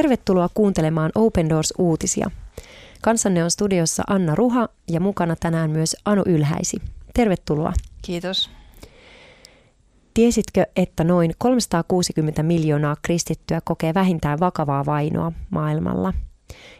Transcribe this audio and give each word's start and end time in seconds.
Tervetuloa 0.00 0.48
kuuntelemaan 0.54 1.10
Open 1.14 1.48
Doors-uutisia. 1.48 2.30
Kanssanne 3.02 3.44
on 3.44 3.50
studiossa 3.50 4.02
Anna 4.06 4.34
Ruha 4.34 4.68
ja 4.90 5.00
mukana 5.00 5.36
tänään 5.36 5.70
myös 5.70 5.96
Anu 6.04 6.22
Ylhäisi. 6.26 6.76
Tervetuloa. 7.14 7.72
Kiitos. 8.02 8.50
Tiesitkö, 10.14 10.66
että 10.76 11.04
noin 11.04 11.32
360 11.38 12.42
miljoonaa 12.42 12.96
kristittyä 13.02 13.60
kokee 13.64 13.94
vähintään 13.94 14.40
vakavaa 14.40 14.86
vainoa 14.86 15.32
maailmalla? 15.50 16.12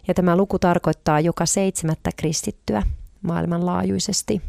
Ja 0.08 0.14
tämä 0.14 0.36
luku 0.36 0.58
tarkoittaa 0.58 1.20
joka 1.20 1.46
seitsemättä 1.46 2.10
kristittyä 2.16 2.82
maailmanlaajuisesti. 3.22 4.42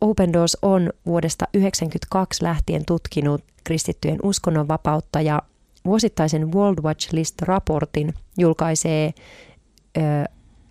Open 0.00 0.32
Doors 0.32 0.58
on 0.62 0.92
vuodesta 1.06 1.44
1992 1.44 2.44
lähtien 2.44 2.84
tutkinut 2.84 3.44
kristittyjen 3.64 4.18
uskonnonvapautta 4.22 5.20
ja 5.20 5.42
vuosittaisen 5.84 6.52
World 6.52 6.78
Watch 6.82 7.14
List-raportin 7.14 8.14
julkaisee 8.38 9.14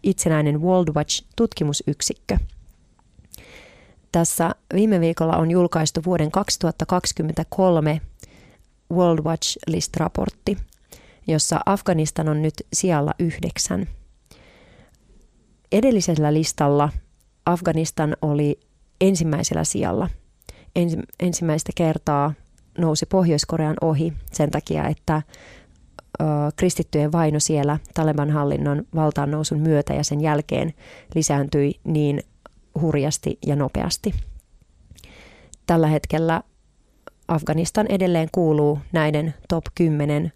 itsenäinen 0.03 0.61
World 0.61 0.95
Watch-tutkimusyksikkö. 0.95 2.37
Tässä 4.11 4.55
viime 4.73 4.99
viikolla 4.99 5.37
on 5.37 5.51
julkaistu 5.51 6.01
vuoden 6.05 6.31
2023 6.31 8.01
World 8.93 9.25
Watch 9.25 9.57
List-raportti, 9.67 10.57
jossa 11.27 11.59
Afganistan 11.65 12.29
on 12.29 12.41
nyt 12.41 12.53
sijalla 12.73 13.11
yhdeksän. 13.19 13.87
Edellisellä 15.71 16.33
listalla 16.33 16.89
Afganistan 17.45 18.17
oli 18.21 18.59
ensimmäisellä 19.01 19.63
sijalla. 19.63 20.09
ensimmäistä 21.19 21.71
kertaa 21.75 22.33
nousi 22.77 23.05
Pohjois-Korean 23.05 23.75
ohi 23.81 24.13
sen 24.31 24.51
takia, 24.51 24.87
että 24.87 25.21
kristittyjen 26.55 27.11
vaino 27.11 27.39
siellä 27.39 27.79
Taleban 27.93 28.29
hallinnon 28.29 28.83
valtaan 28.95 29.31
nousun 29.31 29.59
myötä 29.59 29.93
ja 29.93 30.03
sen 30.03 30.21
jälkeen 30.21 30.73
lisääntyi 31.15 31.79
niin 31.83 32.23
hurjasti 32.81 33.39
ja 33.45 33.55
nopeasti. 33.55 34.13
Tällä 35.67 35.87
hetkellä 35.87 36.41
Afganistan 37.27 37.85
edelleen 37.89 38.29
kuuluu 38.31 38.79
näiden 38.91 39.33
top 39.49 39.65
10 39.75 40.31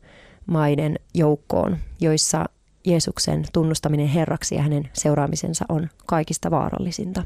maiden 0.46 1.00
joukkoon, 1.14 1.78
joissa 2.02 2.46
Jeesuksen 2.86 3.46
tunnustaminen 3.54 4.08
Herraksi 4.08 4.56
ja 4.56 4.62
hänen 4.62 4.90
seuraamisensa 4.94 5.66
on 5.70 5.90
kaikista 6.06 6.52
vaarallisinta. 6.52 7.24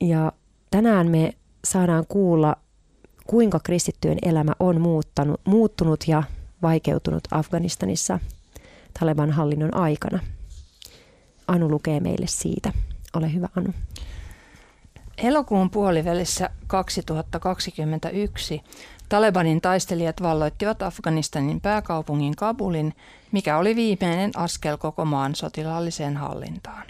Ja 0.00 0.32
tänään 0.70 1.10
me 1.10 1.32
saadaan 1.64 2.04
kuulla, 2.08 2.56
kuinka 3.26 3.60
kristittyjen 3.60 4.18
elämä 4.22 4.52
on 4.60 4.80
muuttanut, 4.80 5.40
muuttunut 5.44 6.04
ja 6.08 6.22
vaikeutunut 6.62 7.22
Afganistanissa 7.30 8.18
Taleban 9.00 9.30
hallinnon 9.30 9.74
aikana. 9.74 10.18
Anu 11.48 11.70
lukee 11.70 12.00
meille 12.00 12.26
siitä. 12.26 12.72
Ole 13.16 13.34
hyvä 13.34 13.48
Anu. 13.56 13.72
Elokuun 15.18 15.70
puolivälissä 15.70 16.50
2021 16.66 18.62
Talebanin 19.08 19.60
taistelijat 19.60 20.22
valloittivat 20.22 20.82
Afganistanin 20.82 21.60
pääkaupungin 21.60 22.36
Kabulin, 22.36 22.94
mikä 23.32 23.58
oli 23.58 23.76
viimeinen 23.76 24.30
askel 24.36 24.76
koko 24.76 25.04
maan 25.04 25.34
sotilaalliseen 25.34 26.16
hallintaan. 26.16 26.86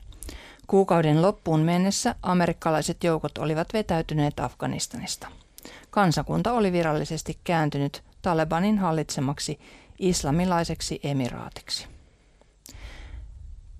Kuukauden 0.66 1.22
loppuun 1.22 1.60
mennessä 1.60 2.14
amerikkalaiset 2.22 3.04
joukot 3.04 3.38
olivat 3.38 3.68
vetäytyneet 3.72 4.40
Afganistanista. 4.40 5.28
Kansakunta 5.90 6.52
oli 6.52 6.72
virallisesti 6.72 7.38
kääntynyt 7.44 8.02
Talebanin 8.22 8.78
hallitsemaksi 8.78 9.60
islamilaiseksi 9.98 11.00
emiraatiksi. 11.02 11.86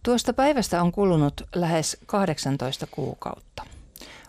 Tuosta 0.02 0.32
päivästä 0.32 0.82
on 0.82 0.92
kulunut 0.92 1.40
lähes 1.54 1.96
18 2.06 2.86
kuukautta. 2.90 3.62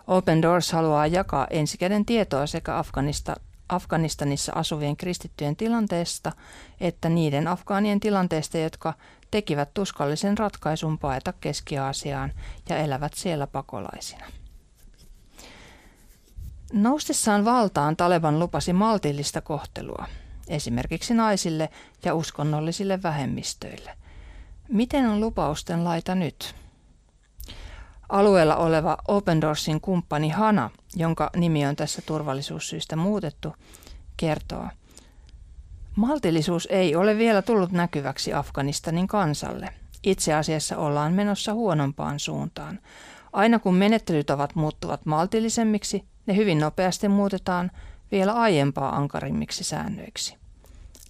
Open 0.06 0.42
Doors 0.42 0.72
haluaa 0.72 1.06
jakaa 1.06 1.46
ensikäden 1.50 2.06
tietoa 2.06 2.46
sekä 2.46 2.78
Afganista, 2.78 3.36
Afganistanissa 3.68 4.52
asuvien 4.54 4.96
kristittyjen 4.96 5.56
tilanteesta 5.56 6.32
että 6.80 7.08
niiden 7.08 7.48
afgaanien 7.48 8.00
tilanteesta, 8.00 8.58
jotka 8.58 8.94
tekivät 9.30 9.74
tuskallisen 9.74 10.38
ratkaisun 10.38 10.98
paeta 10.98 11.32
Keski-Aasiaan 11.32 12.32
ja 12.68 12.76
elävät 12.76 13.14
siellä 13.14 13.46
pakolaisina. 13.46 14.26
Noustessaan 16.72 17.44
valtaan 17.44 17.96
Taleban 17.96 18.38
lupasi 18.38 18.72
maltillista 18.72 19.40
kohtelua, 19.40 20.06
esimerkiksi 20.48 21.14
naisille 21.14 21.68
ja 22.04 22.14
uskonnollisille 22.14 23.02
vähemmistöille. 23.02 23.90
Miten 24.68 25.06
on 25.06 25.20
lupausten 25.20 25.84
laita 25.84 26.14
nyt? 26.14 26.54
Alueella 28.08 28.56
oleva 28.56 28.98
Open 29.08 29.40
Doorsin 29.40 29.80
kumppani 29.80 30.28
Hana, 30.28 30.70
jonka 30.96 31.30
nimi 31.36 31.66
on 31.66 31.76
tässä 31.76 32.02
turvallisuussyistä 32.06 32.96
muutettu, 32.96 33.54
kertoo– 34.16 34.68
Maltillisuus 35.96 36.68
ei 36.70 36.96
ole 36.96 37.18
vielä 37.18 37.42
tullut 37.42 37.72
näkyväksi 37.72 38.32
Afganistanin 38.32 39.06
kansalle. 39.06 39.68
Itse 40.02 40.34
asiassa 40.34 40.76
ollaan 40.78 41.12
menossa 41.12 41.54
huonompaan 41.54 42.20
suuntaan. 42.20 42.78
Aina 43.32 43.58
kun 43.58 43.74
menettelytavat 43.74 44.54
muuttuvat 44.54 45.06
maltillisemmiksi, 45.06 46.04
ne 46.26 46.36
hyvin 46.36 46.58
nopeasti 46.58 47.08
muutetaan 47.08 47.70
vielä 48.12 48.32
aiempaa 48.32 48.96
ankarimmiksi 48.96 49.64
säännöiksi. 49.64 50.36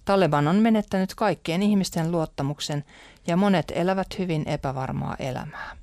Taleban 0.05 0.47
on 0.47 0.55
menettänyt 0.55 1.15
kaikkien 1.15 1.63
ihmisten 1.63 2.11
luottamuksen 2.11 2.83
ja 3.27 3.37
monet 3.37 3.71
elävät 3.75 4.19
hyvin 4.19 4.47
epävarmaa 4.47 5.15
elämää. 5.19 5.77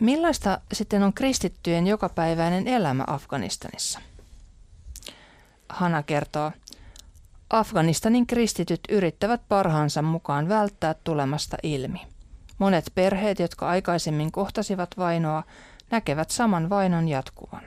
Millaista 0.00 0.60
sitten 0.72 1.02
on 1.02 1.12
kristittyjen 1.12 1.86
jokapäiväinen 1.86 2.68
elämä 2.68 3.04
Afganistanissa? 3.06 4.00
Hana 5.68 6.02
kertoo, 6.02 6.52
Afganistanin 7.52 8.26
kristityt 8.26 8.80
yrittävät 8.88 9.40
parhaansa 9.48 10.02
mukaan 10.02 10.48
välttää 10.48 10.94
tulemasta 11.04 11.56
ilmi. 11.62 12.00
Monet 12.58 12.92
perheet, 12.94 13.38
jotka 13.38 13.68
aikaisemmin 13.68 14.32
kohtasivat 14.32 14.90
vainoa, 14.98 15.42
näkevät 15.90 16.30
saman 16.30 16.70
vainon 16.70 17.08
jatkuvan. 17.08 17.62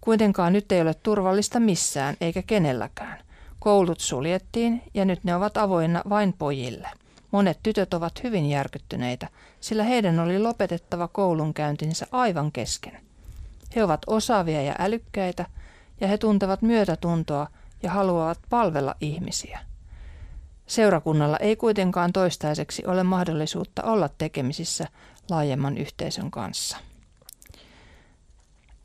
Kuitenkaan 0.00 0.52
nyt 0.52 0.72
ei 0.72 0.80
ole 0.80 0.94
turvallista 0.94 1.60
missään 1.60 2.16
eikä 2.20 2.42
kenelläkään. 2.42 3.18
Koulut 3.58 4.00
suljettiin 4.00 4.82
ja 4.94 5.04
nyt 5.04 5.24
ne 5.24 5.34
ovat 5.34 5.56
avoinna 5.56 6.02
vain 6.08 6.32
pojille. 6.38 6.88
Monet 7.30 7.58
tytöt 7.62 7.94
ovat 7.94 8.22
hyvin 8.22 8.50
järkyttyneitä, 8.50 9.28
sillä 9.60 9.84
heidän 9.84 10.20
oli 10.20 10.38
lopetettava 10.38 11.08
koulunkäyntinsä 11.08 12.06
aivan 12.12 12.52
kesken. 12.52 13.00
He 13.76 13.84
ovat 13.84 14.00
osaavia 14.06 14.62
ja 14.62 14.74
älykkäitä 14.78 15.46
ja 16.00 16.08
he 16.08 16.18
tuntevat 16.18 16.62
myötätuntoa 16.62 17.46
ja 17.82 17.90
haluavat 17.90 18.38
palvella 18.50 18.94
ihmisiä. 19.00 19.58
Seurakunnalla 20.66 21.36
ei 21.36 21.56
kuitenkaan 21.56 22.12
toistaiseksi 22.12 22.82
ole 22.86 23.02
mahdollisuutta 23.02 23.82
olla 23.82 24.08
tekemisissä 24.08 24.88
laajemman 25.30 25.78
yhteisön 25.78 26.30
kanssa. 26.30 26.76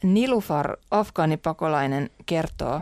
Nilufar, 0.03 0.77
afgaanipakolainen, 0.91 2.09
kertoo, 2.25 2.81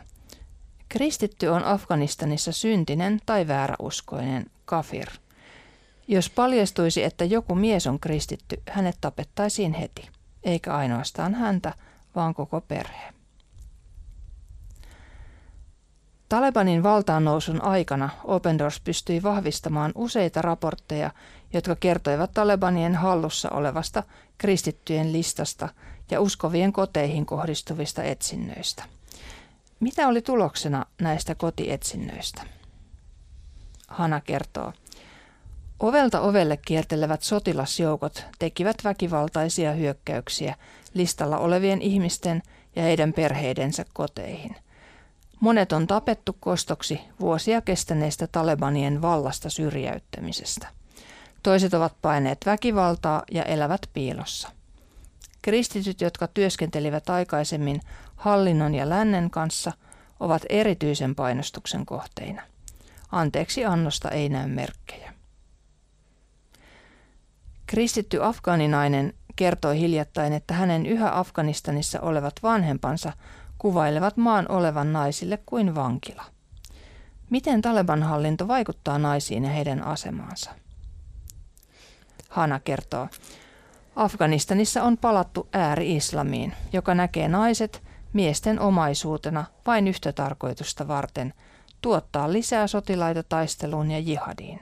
kristitty 0.89 1.47
on 1.47 1.63
Afganistanissa 1.63 2.51
syntinen 2.51 3.19
tai 3.25 3.47
vääräuskoinen 3.47 4.45
kafir. 4.65 5.07
Jos 6.07 6.29
paljastuisi, 6.29 7.03
että 7.03 7.25
joku 7.25 7.55
mies 7.55 7.87
on 7.87 7.99
kristitty, 7.99 8.61
hänet 8.69 8.97
tapettaisiin 9.01 9.73
heti, 9.73 10.09
eikä 10.43 10.75
ainoastaan 10.75 11.35
häntä, 11.35 11.73
vaan 12.15 12.33
koko 12.33 12.61
perhe. 12.61 13.13
Talebanin 16.33 16.83
valtaannousun 16.83 17.63
aikana 17.63 18.09
Open 18.23 18.59
Doors 18.59 18.79
pystyi 18.79 19.23
vahvistamaan 19.23 19.91
useita 19.95 20.41
raportteja, 20.41 21.11
jotka 21.53 21.75
kertoivat 21.75 22.31
Talebanien 22.33 22.95
hallussa 22.95 23.49
olevasta 23.49 24.03
kristittyjen 24.37 25.13
listasta 25.13 25.69
ja 26.11 26.21
uskovien 26.21 26.73
koteihin 26.73 27.25
kohdistuvista 27.25 28.03
etsinnöistä. 28.03 28.83
Mitä 29.79 30.07
oli 30.07 30.21
tuloksena 30.21 30.85
näistä 31.01 31.35
kotietsinnöistä? 31.35 32.43
Hana 33.87 34.21
kertoo. 34.21 34.73
Ovelta 35.79 36.21
ovelle 36.21 36.57
kiertelevät 36.57 37.23
sotilasjoukot 37.23 38.25
tekivät 38.39 38.77
väkivaltaisia 38.83 39.71
hyökkäyksiä 39.71 40.55
listalla 40.93 41.37
olevien 41.37 41.81
ihmisten 41.81 42.43
ja 42.75 42.83
heidän 42.83 43.13
perheidensä 43.13 43.85
koteihin. 43.93 44.55
Monet 45.43 45.71
on 45.71 45.87
tapettu 45.87 46.37
kostoksi 46.39 47.01
vuosia 47.19 47.61
kestäneestä 47.61 48.27
Talebanien 48.27 49.01
vallasta 49.01 49.49
syrjäyttämisestä. 49.49 50.67
Toiset 51.43 51.73
ovat 51.73 51.95
paineet 52.01 52.37
väkivaltaa 52.45 53.23
ja 53.31 53.43
elävät 53.43 53.81
piilossa. 53.93 54.49
Kristityt, 55.41 56.01
jotka 56.01 56.27
työskentelivät 56.27 57.09
aikaisemmin 57.09 57.81
hallinnon 58.15 58.75
ja 58.75 58.89
lännen 58.89 59.29
kanssa, 59.29 59.71
ovat 60.19 60.41
erityisen 60.49 61.15
painostuksen 61.15 61.85
kohteina. 61.85 62.41
Anteeksi 63.11 63.65
annosta 63.65 64.09
ei 64.09 64.29
näy 64.29 64.47
merkkejä. 64.47 65.13
Kristitty 67.65 68.23
afgaaninainen 68.23 69.13
kertoi 69.35 69.79
hiljattain, 69.79 70.33
että 70.33 70.53
hänen 70.53 70.85
yhä 70.85 71.19
Afganistanissa 71.19 72.01
olevat 72.01 72.33
vanhempansa 72.43 73.13
kuvailevat 73.63 74.17
maan 74.17 74.51
olevan 74.51 74.93
naisille 74.93 75.39
kuin 75.45 75.75
vankila. 75.75 76.23
Miten 77.29 77.61
Taleban 77.61 78.03
hallinto 78.03 78.47
vaikuttaa 78.47 78.97
naisiin 78.97 79.43
ja 79.43 79.49
heidän 79.49 79.83
asemaansa? 79.83 80.51
Hana 82.29 82.59
kertoo, 82.59 83.07
Afganistanissa 83.95 84.83
on 84.83 84.97
palattu 84.97 85.47
ääri-islamiin, 85.53 86.53
joka 86.73 86.95
näkee 86.95 87.27
naiset 87.27 87.83
miesten 88.13 88.59
omaisuutena 88.59 89.45
vain 89.65 89.87
yhtä 89.87 90.11
tarkoitusta 90.11 90.87
varten, 90.87 91.33
tuottaa 91.81 92.33
lisää 92.33 92.67
sotilaita 92.67 93.23
taisteluun 93.23 93.91
ja 93.91 93.99
jihadiin. 93.99 94.59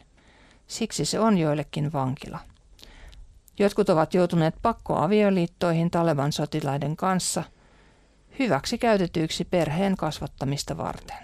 Siksi 0.67 1.05
se 1.05 1.19
on 1.19 1.37
joillekin 1.37 1.93
vankila. 1.93 2.39
Jotkut 3.59 3.89
ovat 3.89 4.13
joutuneet 4.13 4.55
pakkoavioliittoihin 4.61 5.91
Taleban 5.91 6.31
sotilaiden 6.31 6.95
kanssa 6.95 7.43
hyväksi 8.39 8.77
käytetyiksi 8.77 9.45
perheen 9.45 9.97
kasvattamista 9.97 10.77
varten. 10.77 11.17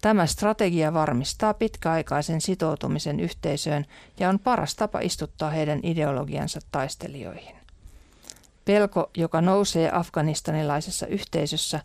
Tämä 0.00 0.26
strategia 0.26 0.94
varmistaa 0.94 1.54
pitkäaikaisen 1.54 2.40
sitoutumisen 2.40 3.20
yhteisöön 3.20 3.84
ja 4.18 4.28
on 4.28 4.38
paras 4.38 4.74
tapa 4.74 5.00
istuttaa 5.00 5.50
heidän 5.50 5.80
ideologiansa 5.82 6.60
taistelijoihin. 6.72 7.56
Pelko, 8.64 9.10
joka 9.16 9.40
nousee 9.40 9.90
afganistanilaisessa 9.92 11.06
yhteisössä, 11.06 11.80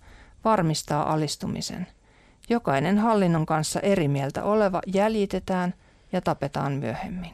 varmistaa 0.45 1.13
alistumisen. 1.13 1.87
Jokainen 2.49 2.97
hallinnon 2.97 3.45
kanssa 3.45 3.79
eri 3.79 4.07
mieltä 4.07 4.43
oleva 4.43 4.81
jäljitetään 4.93 5.73
ja 6.11 6.21
tapetaan 6.21 6.71
myöhemmin. 6.71 7.33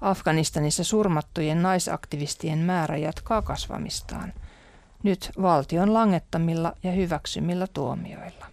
Afganistanissa 0.00 0.84
surmattujen 0.84 1.62
naisaktivistien 1.62 2.58
määrä 2.58 2.96
jatkaa 2.96 3.42
kasvamistaan, 3.42 4.32
nyt 5.02 5.30
valtion 5.42 5.94
langettamilla 5.94 6.72
ja 6.82 6.92
hyväksymillä 6.92 7.66
tuomioilla. 7.66 8.46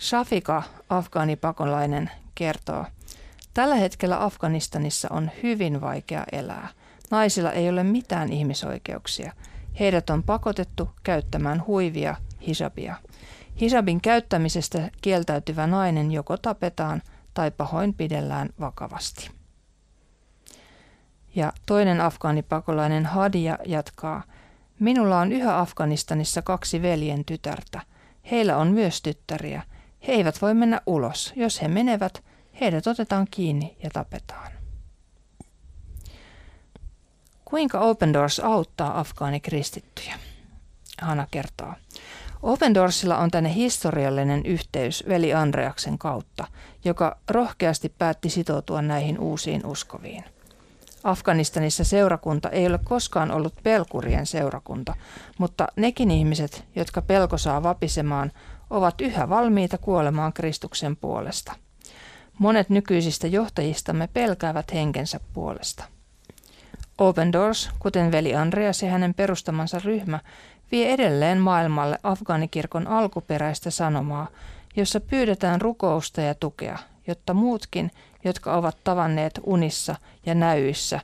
Shafika, 0.00 0.62
afgaanipakolainen, 0.88 2.10
kertoo, 2.34 2.84
Tällä 3.58 3.74
hetkellä 3.74 4.24
Afganistanissa 4.24 5.08
on 5.10 5.30
hyvin 5.42 5.80
vaikea 5.80 6.24
elää. 6.32 6.68
Naisilla 7.10 7.52
ei 7.52 7.68
ole 7.68 7.82
mitään 7.82 8.32
ihmisoikeuksia. 8.32 9.32
Heidät 9.80 10.10
on 10.10 10.22
pakotettu 10.22 10.90
käyttämään 11.02 11.66
huivia 11.66 12.16
hisabia. 12.46 12.96
Hisabin 13.60 14.00
käyttämisestä 14.00 14.90
kieltäytyvä 15.00 15.66
nainen 15.66 16.12
joko 16.12 16.36
tapetaan 16.36 17.02
tai 17.34 17.50
pahoinpidellään 17.50 18.48
vakavasti. 18.60 19.30
Ja 21.38 21.52
toinen 21.66 22.00
afgaanipakolainen 22.00 23.06
Hadia 23.06 23.58
jatkaa. 23.66 24.22
Minulla 24.80 25.20
on 25.20 25.32
yhä 25.32 25.58
Afganistanissa 25.58 26.42
kaksi 26.42 26.82
veljen 26.82 27.24
tytärtä. 27.24 27.80
Heillä 28.30 28.56
on 28.56 28.68
myös 28.68 29.02
tyttäriä. 29.02 29.62
He 30.08 30.12
eivät 30.12 30.42
voi 30.42 30.54
mennä 30.54 30.80
ulos. 30.86 31.32
Jos 31.36 31.62
he 31.62 31.68
menevät, 31.68 32.24
heidät 32.60 32.86
otetaan 32.86 33.26
kiinni 33.30 33.76
ja 33.82 33.90
tapetaan. 33.90 34.52
Kuinka 37.44 37.80
Open 37.80 38.12
Doors 38.12 38.40
auttaa 38.40 39.00
afgaanikristittyjä? 39.00 40.14
Hanna 41.02 41.26
kertoo. 41.30 41.72
Open 42.42 42.74
Doorsilla 42.74 43.18
on 43.18 43.30
tänne 43.30 43.54
historiallinen 43.54 44.46
yhteys 44.46 45.04
veli 45.08 45.34
Andreaksen 45.34 45.98
kautta, 45.98 46.46
joka 46.84 47.16
rohkeasti 47.28 47.88
päätti 47.88 48.30
sitoutua 48.30 48.82
näihin 48.82 49.18
uusiin 49.18 49.66
uskoviin. 49.66 50.24
Afganistanissa 51.04 51.84
seurakunta 51.84 52.50
ei 52.50 52.66
ole 52.66 52.78
koskaan 52.84 53.30
ollut 53.30 53.54
pelkurien 53.62 54.26
seurakunta, 54.26 54.94
mutta 55.38 55.66
nekin 55.76 56.10
ihmiset, 56.10 56.64
jotka 56.76 57.02
pelko 57.02 57.38
saa 57.38 57.62
vapisemaan, 57.62 58.32
ovat 58.70 59.00
yhä 59.00 59.28
valmiita 59.28 59.78
kuolemaan 59.78 60.32
Kristuksen 60.32 60.96
puolesta. 60.96 61.52
Monet 62.38 62.70
nykyisistä 62.70 63.26
johtajistamme 63.26 64.08
pelkäävät 64.12 64.74
henkensä 64.74 65.20
puolesta. 65.32 65.84
Open 66.98 67.32
Doors, 67.32 67.70
kuten 67.78 68.12
veli 68.12 68.34
Andreas 68.34 68.82
ja 68.82 68.90
hänen 68.90 69.14
perustamansa 69.14 69.80
ryhmä, 69.84 70.20
vie 70.72 70.92
edelleen 70.92 71.38
maailmalle 71.38 71.98
Afgaanikirkon 72.02 72.86
alkuperäistä 72.86 73.70
sanomaa, 73.70 74.28
jossa 74.76 75.00
pyydetään 75.00 75.60
rukousta 75.60 76.20
ja 76.20 76.34
tukea, 76.34 76.78
jotta 77.08 77.34
muutkin, 77.34 77.90
jotka 78.24 78.54
ovat 78.54 78.76
tavanneet 78.84 79.40
unissa 79.44 79.96
ja 80.26 80.34
näyissä, 80.34 81.00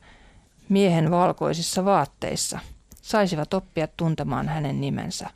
miehen 0.69 1.11
valkoisissa 1.11 1.85
vaatteissa, 1.85 2.59
saisivat 3.03 3.55
oppia 3.55 3.89
tuntemaan 3.97 4.49
hänen 4.49 4.81
nimensä, 4.81 5.31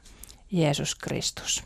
Jeesus 0.52 0.94
Kristus. 0.94 1.64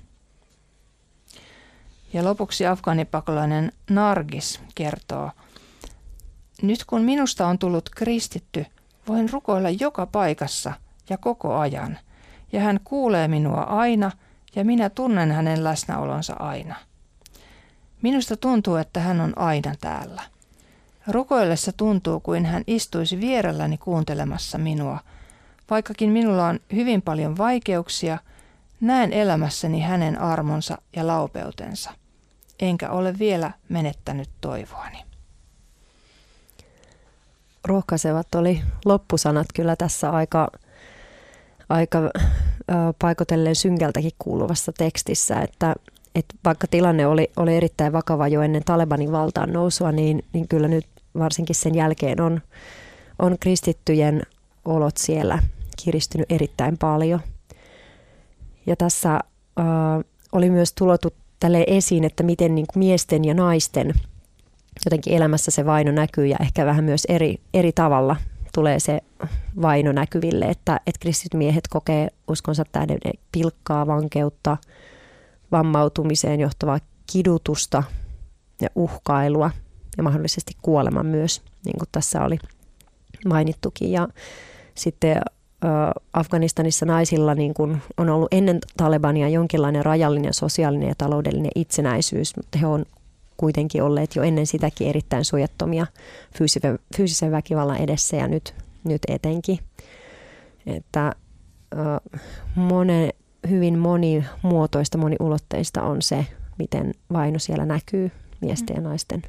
Ja 2.12 2.24
lopuksi 2.24 2.66
afgaanipakolainen 2.66 3.72
Nargis 3.90 4.60
kertoo, 4.74 5.30
nyt 6.62 6.84
kun 6.84 7.02
minusta 7.02 7.46
on 7.46 7.58
tullut 7.58 7.90
kristitty, 7.90 8.66
voin 9.08 9.30
rukoilla 9.30 9.70
joka 9.70 10.06
paikassa 10.06 10.72
ja 11.10 11.18
koko 11.18 11.58
ajan, 11.58 11.98
ja 12.52 12.60
hän 12.60 12.80
kuulee 12.84 13.28
minua 13.28 13.60
aina, 13.60 14.10
ja 14.56 14.64
minä 14.64 14.90
tunnen 14.90 15.32
hänen 15.32 15.64
läsnäolonsa 15.64 16.34
aina. 16.38 16.76
Minusta 18.02 18.36
tuntuu, 18.36 18.76
että 18.76 19.00
hän 19.00 19.20
on 19.20 19.38
aina 19.38 19.74
täällä. 19.80 20.22
Rukoillessa 21.08 21.72
tuntuu 21.76 22.20
kuin 22.20 22.46
hän 22.46 22.62
istuisi 22.66 23.20
vierelläni 23.20 23.78
kuuntelemassa 23.78 24.58
minua. 24.58 24.98
Vaikkakin 25.70 26.10
minulla 26.10 26.46
on 26.46 26.60
hyvin 26.72 27.02
paljon 27.02 27.38
vaikeuksia, 27.38 28.18
näen 28.80 29.12
elämässäni 29.12 29.80
hänen 29.80 30.20
armonsa 30.20 30.78
ja 30.96 31.06
laupeutensa. 31.06 31.90
Enkä 32.60 32.90
ole 32.90 33.18
vielä 33.18 33.50
menettänyt 33.68 34.28
toivoani 34.40 35.04
rohkaisevat 37.64 38.34
oli 38.34 38.62
loppusanat 38.84 39.46
kyllä 39.54 39.76
tässä 39.76 40.10
aika, 40.10 40.50
aika 41.68 41.98
paikotellen 42.98 43.56
synkältäkin 43.56 44.12
kuuluvassa 44.18 44.72
tekstissä, 44.72 45.40
että, 45.40 45.74
että 46.14 46.34
vaikka 46.44 46.66
tilanne 46.66 47.06
oli, 47.06 47.30
oli 47.36 47.56
erittäin 47.56 47.92
vakava 47.92 48.28
jo 48.28 48.42
ennen 48.42 48.62
Talebanin 48.64 49.12
valtaan 49.12 49.52
nousua, 49.52 49.92
niin, 49.92 50.24
niin 50.32 50.48
kyllä 50.48 50.68
nyt 50.68 50.86
varsinkin 51.18 51.56
sen 51.56 51.74
jälkeen 51.74 52.20
on, 52.20 52.40
on 53.18 53.36
kristittyjen 53.40 54.22
olot 54.64 54.96
siellä 54.96 55.38
kiristynyt 55.84 56.32
erittäin 56.32 56.78
paljon. 56.78 57.20
Ja 58.66 58.76
tässä 58.76 59.14
äh, 59.14 59.64
oli 60.32 60.50
myös 60.50 60.72
tulotu 60.72 61.14
tälle 61.40 61.64
esiin, 61.66 62.04
että 62.04 62.22
miten 62.22 62.54
niin 62.54 62.66
kuin 62.72 62.78
miesten 62.78 63.24
ja 63.24 63.34
naisten– 63.34 63.94
jotenkin 64.84 65.14
elämässä 65.14 65.50
se 65.50 65.66
vaino 65.66 65.92
näkyy 65.92 66.26
ja 66.26 66.36
ehkä 66.40 66.66
vähän 66.66 66.84
myös 66.84 67.04
eri, 67.08 67.40
eri 67.54 67.72
tavalla 67.72 68.16
tulee 68.54 68.80
se 68.80 69.00
vaino 69.62 69.92
näkyville, 69.92 70.44
että, 70.44 70.80
että 70.86 70.98
kristityt 71.00 71.34
miehet 71.34 71.68
kokee 71.70 72.08
uskonsa 72.28 72.64
tähden 72.72 72.98
pilkkaa, 73.32 73.86
vankeutta, 73.86 74.56
vammautumiseen 75.52 76.40
johtavaa 76.40 76.78
kidutusta 77.12 77.82
ja 78.60 78.68
uhkailua 78.74 79.50
ja 79.96 80.02
mahdollisesti 80.02 80.52
kuoleman 80.62 81.06
myös, 81.06 81.42
niin 81.64 81.78
kuin 81.78 81.88
tässä 81.92 82.24
oli 82.24 82.38
mainittukin. 83.26 83.92
Ja 83.92 84.08
sitten 84.74 85.20
Afganistanissa 86.12 86.86
naisilla 86.86 87.34
niin 87.34 87.54
kuin 87.54 87.82
on 87.96 88.08
ollut 88.08 88.34
ennen 88.34 88.58
Talebania 88.76 89.28
jonkinlainen 89.28 89.84
rajallinen 89.84 90.34
sosiaalinen 90.34 90.88
ja 90.88 90.94
taloudellinen 90.98 91.50
itsenäisyys, 91.54 92.36
mutta 92.36 92.58
he 92.58 92.66
on 92.66 92.84
kuitenkin 93.36 93.82
olleet 93.82 94.16
jo 94.16 94.22
ennen 94.22 94.46
sitäkin 94.46 94.88
erittäin 94.88 95.24
suojattomia 95.24 95.86
fyysisen 96.96 97.30
väkivallan 97.30 97.76
edessä 97.76 98.16
ja 98.16 98.28
nyt, 98.28 98.54
nyt 98.84 99.02
etenkin. 99.08 99.58
Että 100.66 101.12
monen, 102.54 103.12
hyvin 103.50 103.78
monimuotoista, 103.78 104.98
moniulotteista 104.98 105.82
on 105.82 106.02
se, 106.02 106.26
miten 106.58 106.94
vaino 107.12 107.38
siellä 107.38 107.66
näkyy 107.66 108.10
miesten 108.40 108.76
ja 108.76 108.82
naisten 108.82 109.22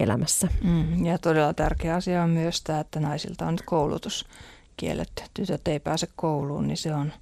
elämässä. 0.00 0.48
Mm, 0.64 1.04
ja 1.04 1.18
todella 1.18 1.54
tärkeä 1.54 1.94
asia 1.94 2.22
on 2.22 2.30
myös 2.30 2.62
tämä, 2.62 2.80
että 2.80 3.00
naisilta 3.00 3.46
on 3.46 3.54
nyt 3.54 3.62
koulutus 3.62 4.28
kielletty. 4.76 5.22
Tytöt 5.34 5.68
ei 5.68 5.80
pääse 5.80 6.08
kouluun, 6.16 6.66
niin 6.66 6.76
se 6.76 6.94
on, 6.94 7.12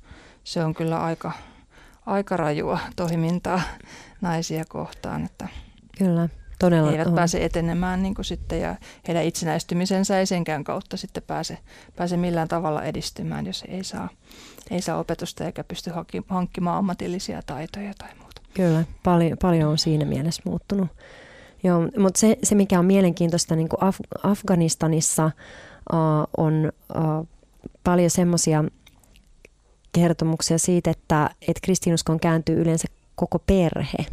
se 0.45 0.65
on 0.65 0.75
kyllä 0.75 1.03
aika, 1.05 1.33
aika 2.07 2.37
rajua 2.37 2.79
toimintaa 2.97 3.61
naisia 4.21 4.65
kohtaan. 4.69 5.25
Että 5.25 5.49
Kyllä, 5.99 6.29
todella 6.65 6.91
He 6.91 6.95
eivät 6.95 7.07
on. 7.09 7.15
pääse 7.15 7.45
etenemään 7.45 8.03
niin 8.03 8.15
kuin 8.15 8.25
sitten 8.25 8.61
ja 8.61 8.77
heidän 9.09 9.25
itsenäistymisensä 9.25 10.19
ei 10.19 10.27
senkään 10.27 10.65
kautta 10.65 10.97
sitten 10.97 11.23
pääse, 11.27 11.59
pääse 11.97 12.17
millään 12.17 12.49
tavalla 12.49 12.83
edistymään, 12.83 13.47
jos 13.47 13.65
ei 13.69 13.85
saa, 13.85 14.09
ei 14.71 14.81
saa 14.83 14.99
opetusta 14.99 15.45
eikä 15.45 15.65
pysty 15.65 15.91
hankkimaan 16.29 16.79
ammatillisia 16.79 17.43
taitoja 17.47 17.93
tai 17.99 18.09
muuta. 18.21 18.43
Kyllä, 18.55 18.85
paljon, 19.03 19.39
paljon 19.43 19.71
on 19.71 19.79
siinä 19.79 20.05
mielessä 20.05 20.43
muuttunut. 20.45 20.89
Joo, 21.63 21.81
mutta 21.99 22.21
se, 22.21 22.39
se, 22.43 22.55
mikä 22.55 22.79
on 22.79 22.85
mielenkiintoista 22.85 23.57
niin 23.57 23.69
kuin 23.69 23.81
Af- 23.83 24.31
Afganistanissa, 24.31 25.31
uh, 25.93 26.01
on 26.37 26.73
uh, 26.97 27.29
paljon 27.85 28.11
semmoisia 28.11 28.65
kertomuksia 29.93 30.59
siitä, 30.59 30.91
että, 30.91 31.31
että 31.41 31.61
kristinuskon 31.63 32.21
kääntyy 32.21 32.61
yleensä 32.61 32.89
koko 33.15 33.39
perhe. 33.39 34.07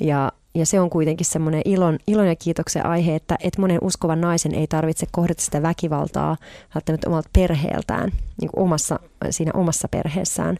Ja, 0.00 0.32
ja 0.54 0.66
se 0.66 0.80
on 0.80 0.90
kuitenkin 0.90 1.26
semmoinen 1.26 1.62
ilon, 1.64 1.98
ilon 2.06 2.26
ja 2.26 2.36
kiitoksen 2.36 2.86
aihe, 2.86 3.14
että, 3.14 3.36
että 3.40 3.60
monen 3.60 3.78
uskovan 3.82 4.20
naisen 4.20 4.54
ei 4.54 4.66
tarvitse 4.66 5.06
kohdata 5.10 5.42
sitä 5.42 5.62
väkivaltaa 5.62 6.36
välttämättä 6.74 7.08
omalta 7.08 7.28
perheeltään, 7.32 8.12
niin 8.40 8.50
omassa, 8.56 9.00
siinä 9.30 9.52
omassa 9.54 9.88
perheessään. 9.88 10.58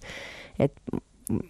Et 0.58 0.72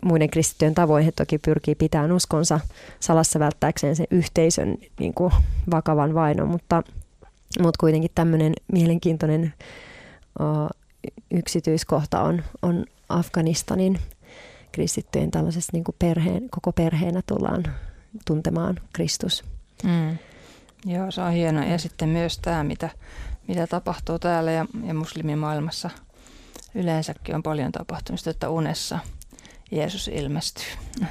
muiden 0.04 0.30
kristittyjen 0.30 0.75
tavoin 0.75 1.04
he 1.04 1.12
toki 1.12 1.38
pyrkii 1.38 1.75
pitämään 1.75 2.12
uskonsa 2.12 2.61
salassa 3.00 3.38
välttääkseen 3.38 3.97
sen 3.97 4.06
yhteisön 4.11 4.76
niin 5.00 5.14
kuin 5.14 5.32
vakavan 5.70 6.14
vainon, 6.14 6.49
mutta, 6.49 6.82
mutta 7.62 7.78
kuitenkin 7.80 8.11
tämmöinen 8.14 8.52
mielenkiintoinen 8.73 9.54
uh, 10.40 10.68
yksityiskohta 11.30 12.23
on, 12.23 12.42
on 12.62 12.85
Afganistanin 13.09 13.99
kristittyjen 14.73 15.30
tällaisessa 15.30 15.70
niin 15.73 15.85
kuin 15.85 15.97
perheen, 15.99 16.50
koko 16.50 16.73
perheenä 16.73 17.23
tullaan 17.26 17.64
tuntemaan 18.26 18.81
Kristus. 18.93 19.45
Mm. 19.85 20.19
Joo, 20.85 21.11
se 21.11 21.21
on 21.21 21.33
hienoa. 21.33 21.64
Ja 21.64 21.79
sitten 21.79 22.09
myös 22.09 22.38
tämä, 22.38 22.64
mitä, 22.64 22.90
mitä 23.49 23.67
tapahtuu 23.67 24.19
täällä 24.19 24.52
ja, 24.52 24.67
ja 24.85 24.95
muslimimaailmassa 24.95 25.90
yleensäkin 26.75 27.35
on 27.35 27.43
paljon 27.43 27.73
tapahtumista, 27.73 28.31
että 28.31 28.49
unessa 28.49 28.99
Jeesus 29.71 30.09
ilmestyy. 30.09 30.64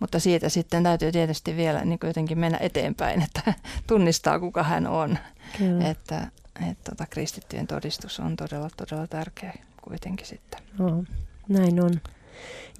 Mutta 0.00 0.20
siitä 0.20 0.48
sitten 0.48 0.82
täytyy 0.82 1.12
tietysti 1.12 1.56
vielä 1.56 1.84
niin 1.84 1.98
jotenkin 2.04 2.38
mennä 2.38 2.58
eteenpäin, 2.60 3.22
että 3.22 3.54
tunnistaa 3.86 4.40
kuka 4.40 4.62
hän 4.62 4.86
on. 4.86 5.18
Kyllä. 5.58 5.90
Että, 5.90 6.30
että 6.70 6.90
tota, 6.90 7.06
kristittyjen 7.10 7.66
todistus 7.66 8.20
on 8.20 8.36
todella, 8.36 8.70
todella 8.76 9.06
tärkeä 9.06 9.52
kuitenkin 9.82 10.26
sitten. 10.26 10.60
No, 10.78 11.04
näin 11.48 11.84
on. 11.84 12.00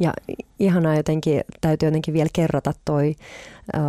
Ja 0.00 0.12
ihanaa 0.58 0.96
jotenkin, 0.96 1.40
täytyy 1.60 1.86
jotenkin 1.86 2.14
vielä 2.14 2.28
kerrata 2.32 2.72
toi 2.84 3.14
äh, 3.76 3.82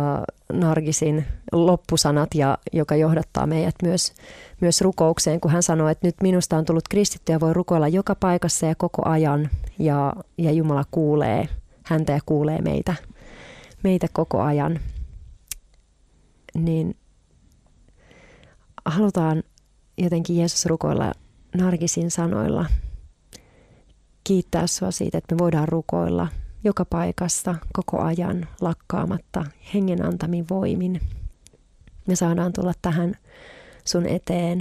Nargisin 0.52 1.26
loppusanat, 1.52 2.34
ja, 2.34 2.58
joka 2.72 2.96
johdattaa 2.96 3.46
meidät 3.46 3.74
myös, 3.82 4.12
myös 4.60 4.80
rukoukseen, 4.80 5.40
kun 5.40 5.50
hän 5.50 5.62
sanoi, 5.62 5.92
että 5.92 6.06
nyt 6.06 6.14
minusta 6.22 6.56
on 6.56 6.64
tullut 6.64 6.88
kristitty 6.88 7.32
ja 7.32 7.40
voi 7.40 7.54
rukoilla 7.54 7.88
joka 7.88 8.14
paikassa 8.14 8.66
ja 8.66 8.74
koko 8.74 9.08
ajan, 9.08 9.50
ja, 9.78 10.12
ja 10.38 10.52
Jumala 10.52 10.84
kuulee 10.90 11.48
häntä 11.82 12.12
ja 12.12 12.20
kuulee 12.26 12.58
meitä, 12.62 12.94
meitä 13.82 14.06
koko 14.12 14.42
ajan. 14.42 14.80
Niin 16.54 16.96
halutaan 18.84 19.42
jotenkin 19.98 20.36
Jeesus 20.36 20.66
rukoilla 20.66 21.12
Nargisin 21.56 22.10
sanoilla– 22.10 22.66
kiittää 24.26 24.66
sinua 24.66 24.90
siitä, 24.90 25.18
että 25.18 25.34
me 25.34 25.38
voidaan 25.38 25.68
rukoilla 25.68 26.28
joka 26.64 26.84
paikassa 26.84 27.54
koko 27.72 28.02
ajan 28.02 28.48
lakkaamatta 28.60 29.44
hengen 29.74 30.04
antamin 30.04 30.46
voimin. 30.50 31.00
Me 32.06 32.16
saadaan 32.16 32.52
tulla 32.52 32.72
tähän 32.82 33.16
sun 33.84 34.06
eteen 34.06 34.60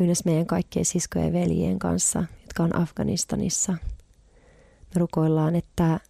yhdessä 0.00 0.22
meidän 0.26 0.46
kaikkien 0.46 0.84
siskojen 0.84 1.26
ja 1.26 1.32
veljien 1.32 1.78
kanssa, 1.78 2.24
jotka 2.40 2.62
on 2.62 2.76
Afganistanissa. 2.76 3.72
Me 4.94 4.98
rukoillaan, 4.98 5.56
että, 5.56 6.00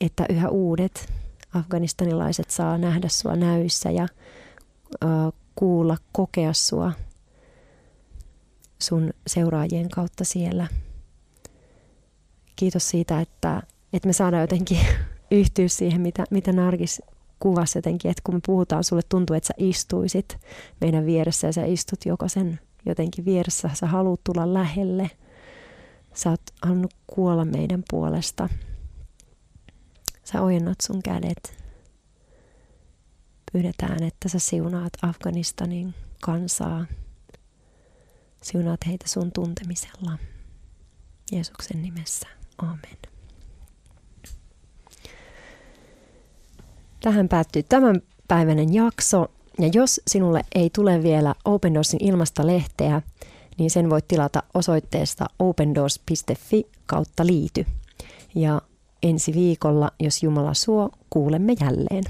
että 0.00 0.26
yhä 0.30 0.48
uudet 0.48 1.12
afganistanilaiset 1.54 2.50
saa 2.50 2.78
nähdä 2.78 3.08
sua 3.08 3.36
näyssä 3.36 3.90
ja 3.90 4.08
kuulla, 5.54 5.96
kokea 6.12 6.52
sua 6.52 6.92
sun 8.78 9.10
seuraajien 9.26 9.88
kautta 9.88 10.24
siellä– 10.24 10.68
kiitos 12.58 12.88
siitä, 12.88 13.20
että, 13.20 13.62
että 13.92 14.06
me 14.06 14.12
saadaan 14.12 14.40
jotenkin 14.40 14.78
yhtyä 15.30 15.68
siihen, 15.68 16.00
mitä, 16.00 16.24
mitä 16.30 16.52
Nargis 16.52 17.02
kuvasi 17.40 17.78
jotenkin, 17.78 18.10
että 18.10 18.22
kun 18.24 18.34
me 18.34 18.40
puhutaan, 18.46 18.84
sulle 18.84 19.02
tuntuu, 19.08 19.36
että 19.36 19.46
sä 19.46 19.54
istuisit 19.58 20.38
meidän 20.80 21.06
vieressä 21.06 21.46
ja 21.46 21.52
sä 21.52 21.64
istut 21.64 22.06
jokaisen 22.06 22.60
jotenkin 22.86 23.24
vieressä, 23.24 23.70
sä 23.74 23.86
haluat 23.86 24.20
tulla 24.24 24.54
lähelle. 24.54 25.10
Sä 26.14 26.30
oot 26.30 26.42
halunnut 26.62 26.94
kuolla 27.06 27.44
meidän 27.44 27.82
puolesta. 27.90 28.48
Sä 30.24 30.42
ojennat 30.42 30.80
sun 30.80 31.02
kädet. 31.02 31.58
Pyydetään, 33.52 34.02
että 34.02 34.28
sä 34.28 34.38
siunaat 34.38 34.92
Afganistanin 35.02 35.94
kansaa. 36.22 36.86
Siunaat 38.42 38.80
heitä 38.86 39.08
sun 39.08 39.32
tuntemisella. 39.32 40.18
Jeesuksen 41.32 41.82
nimessä. 41.82 42.37
Amen. 42.58 42.98
Tähän 47.00 47.28
päättyy 47.28 47.62
tämänpäiväinen 47.62 48.74
jakso. 48.74 49.26
Ja 49.58 49.70
jos 49.72 50.00
sinulle 50.06 50.44
ei 50.54 50.70
tule 50.70 51.02
vielä 51.02 51.34
Open 51.44 51.74
Doorsin 51.74 52.04
ilmasta 52.04 52.46
lehteä, 52.46 53.02
niin 53.58 53.70
sen 53.70 53.90
voit 53.90 54.08
tilata 54.08 54.42
osoitteesta 54.54 55.26
opendoors.fi 55.38 56.66
kautta 56.86 57.26
liity. 57.26 57.66
Ja 58.34 58.62
ensi 59.02 59.34
viikolla, 59.34 59.90
jos 60.00 60.22
Jumala 60.22 60.54
suo, 60.54 60.90
kuulemme 61.10 61.54
jälleen. 61.60 62.04